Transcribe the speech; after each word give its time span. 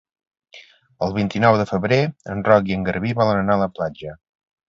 El 1.07 1.11
vint-i-nou 1.17 1.57
de 1.61 1.67
febrer 1.73 1.99
en 2.35 2.41
Roc 2.49 2.71
i 2.73 2.77
en 2.79 2.87
Garbí 2.89 3.13
volen 3.21 3.43
anar 3.43 3.59
a 3.59 3.63
la 3.65 3.71
platja. 3.77 4.17